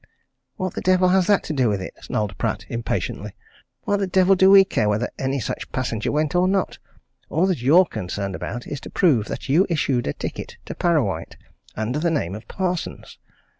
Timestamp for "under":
11.75-11.99